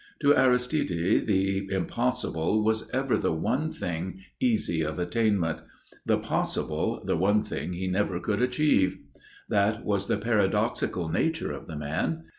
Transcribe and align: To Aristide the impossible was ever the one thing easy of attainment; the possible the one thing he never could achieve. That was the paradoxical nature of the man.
To 0.21 0.35
Aristide 0.35 1.27
the 1.27 1.71
impossible 1.71 2.63
was 2.63 2.89
ever 2.89 3.19
the 3.19 3.31
one 3.31 3.71
thing 3.71 4.21
easy 4.39 4.81
of 4.81 4.97
attainment; 4.97 5.61
the 6.07 6.17
possible 6.17 7.03
the 7.05 7.15
one 7.15 7.43
thing 7.43 7.73
he 7.73 7.85
never 7.87 8.19
could 8.19 8.41
achieve. 8.41 8.97
That 9.47 9.85
was 9.85 10.07
the 10.07 10.17
paradoxical 10.17 11.07
nature 11.07 11.51
of 11.51 11.67
the 11.67 11.75
man. 11.75 12.23